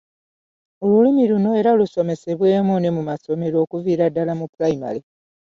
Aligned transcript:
Olulimi 0.85 1.23
luno 1.31 1.49
era 1.59 1.71
lusomesebwemu 1.79 2.73
ne 2.79 2.89
mu 2.95 3.01
masomero 3.09 3.55
okuviira 3.63 4.05
ddala 4.09 4.33
mu 4.39 4.45
pulayimale. 4.51 5.01